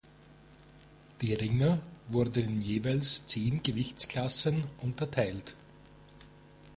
[1.21, 5.55] Die Ringer wurden in jeweils zehn Gewichtsklassen unterteilt.